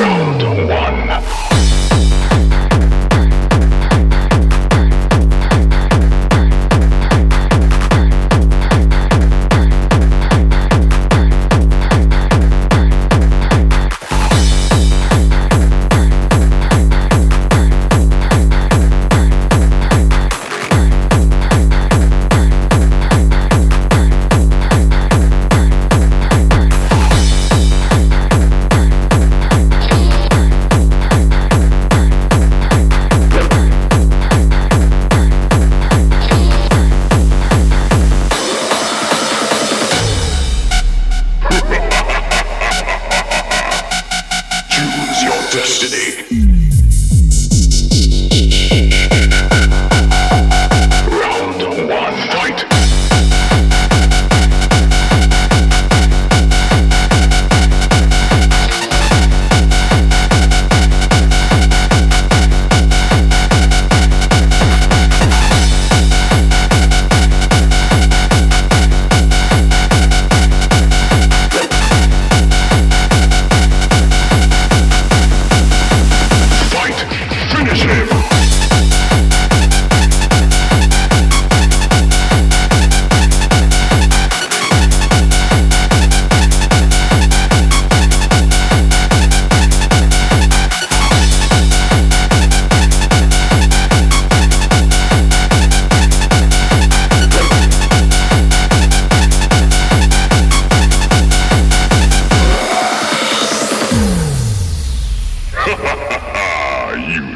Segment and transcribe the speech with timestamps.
[0.00, 0.29] Boom!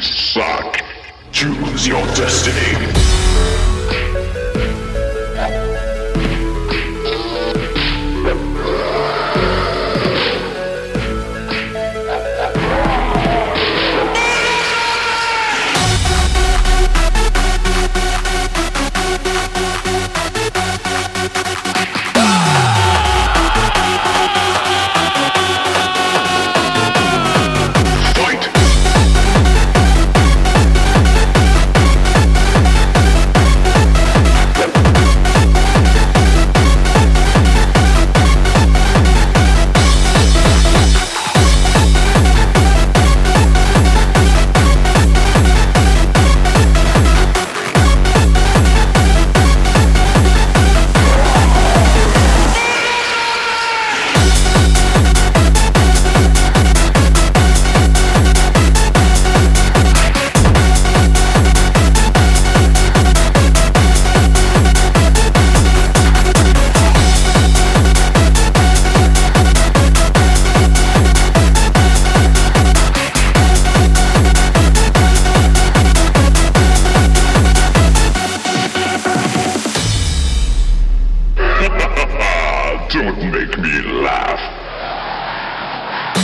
[0.04, 0.82] suck.
[1.32, 3.33] Choose your destiny.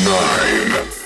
[0.05, 1.00] Nine.